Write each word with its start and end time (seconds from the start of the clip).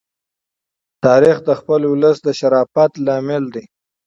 تاریخ 1.05 1.37
د 1.47 1.49
خپل 1.59 1.81
ولس 1.91 2.17
د 2.23 2.27
شرافت 2.39 2.91
لامل 3.05 3.43
دی. 3.55 3.65